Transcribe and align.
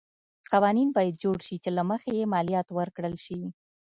قوانین 0.51 0.89
باید 0.95 1.21
جوړ 1.23 1.37
شي 1.47 1.55
چې 1.63 1.69
له 1.77 1.83
مخې 1.89 2.11
یې 2.19 2.29
مالیات 2.33 2.67
ورکړل 2.71 3.15
شي. 3.25 3.39